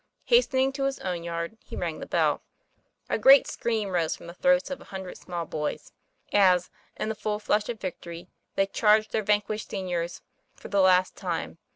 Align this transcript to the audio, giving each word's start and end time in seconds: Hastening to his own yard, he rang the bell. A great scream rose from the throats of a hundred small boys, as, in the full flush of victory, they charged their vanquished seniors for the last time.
Hastening 0.23 0.73
to 0.73 0.85
his 0.85 0.97
own 1.01 1.23
yard, 1.23 1.59
he 1.63 1.75
rang 1.75 1.99
the 1.99 2.07
bell. 2.07 2.41
A 3.07 3.19
great 3.19 3.45
scream 3.45 3.89
rose 3.89 4.15
from 4.15 4.25
the 4.25 4.33
throats 4.33 4.71
of 4.71 4.81
a 4.81 4.85
hundred 4.85 5.15
small 5.19 5.45
boys, 5.45 5.91
as, 6.33 6.71
in 6.95 7.07
the 7.07 7.13
full 7.13 7.37
flush 7.37 7.69
of 7.69 7.79
victory, 7.79 8.27
they 8.55 8.65
charged 8.65 9.11
their 9.11 9.21
vanquished 9.21 9.69
seniors 9.69 10.23
for 10.55 10.69
the 10.69 10.81
last 10.81 11.15
time. 11.15 11.59